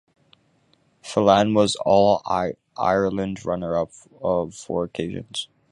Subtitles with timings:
[1.03, 5.47] Phelan was an All-Ireland runner-up on four occasions.